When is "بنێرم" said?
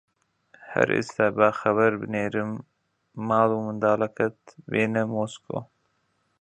2.01-2.51